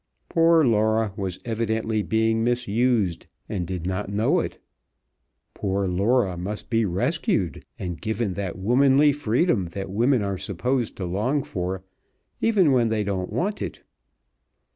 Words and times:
Poor 0.29 0.65
Laura 0.65 1.13
was 1.15 1.37
evidently 1.45 2.01
being 2.01 2.43
misused 2.43 3.27
and 3.47 3.67
did 3.67 3.85
not 3.85 4.09
know 4.11 4.39
it. 4.39 4.57
Poor 5.53 5.87
Laura 5.87 6.35
must 6.35 6.71
be 6.71 6.85
rescued, 6.85 7.63
and 7.77 8.01
given 8.01 8.33
that 8.33 8.57
womanly 8.57 9.11
freedom 9.11 9.65
that 9.67 9.91
women 9.91 10.23
are 10.23 10.39
supposed 10.39 10.95
to 10.97 11.05
long 11.05 11.43
for, 11.43 11.83
even 12.41 12.71
when 12.71 12.89
they 12.89 13.03
don't 13.03 13.31
want 13.31 13.61
it. 13.61 13.83